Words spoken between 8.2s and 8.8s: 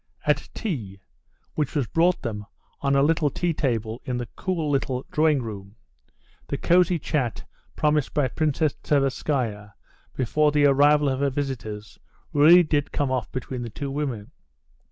Princess